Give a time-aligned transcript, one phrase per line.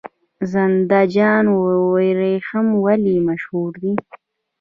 [0.51, 1.45] زنده جان
[1.91, 3.93] وریښم ولې مشهور دي؟